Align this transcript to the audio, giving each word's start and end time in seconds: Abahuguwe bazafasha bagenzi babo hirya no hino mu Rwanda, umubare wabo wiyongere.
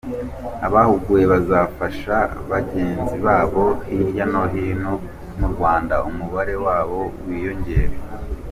Abahuguwe 0.67 1.21
bazafasha 1.31 2.15
bagenzi 2.51 3.15
babo 3.25 3.65
hirya 3.87 4.25
no 4.33 4.43
hino 4.53 4.93
mu 5.39 5.47
Rwanda, 5.53 5.95
umubare 6.09 6.55
wabo 6.65 7.01
wiyongere. 7.25 7.95